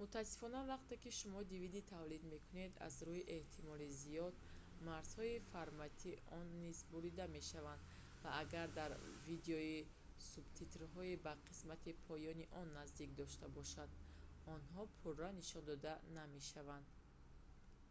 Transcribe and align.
мутаассифона 0.00 0.60
вақте 0.72 0.94
ки 1.02 1.10
шумо 1.18 1.40
dvd 1.50 1.76
тавлид 1.92 2.22
мекунед 2.34 2.72
аз 2.86 2.94
рӯи 3.06 3.22
эҳтимоли 3.38 3.86
зиёд 4.02 4.34
марзҳои 4.88 5.44
формати 5.52 6.10
он 6.38 6.46
низ 6.62 6.78
бурида 6.92 7.26
мешавад 7.38 7.80
ва 8.22 8.30
агар 8.42 8.68
дар 8.80 8.90
видео 9.28 9.58
субтитрҳои 10.32 11.20
ба 11.24 11.32
қисмати 11.48 11.92
поёни 12.08 12.44
он 12.60 12.66
наздик 12.80 13.10
дошта 13.20 13.46
бошад 13.58 13.90
онҳо 14.56 14.82
пурра 15.00 15.30
нишон 15.40 15.62
дода 15.70 15.92
намешаванд 16.18 16.86